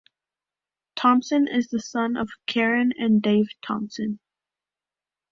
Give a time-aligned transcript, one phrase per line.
[0.95, 4.19] Thompson is the son of Karen and Dave Thompson.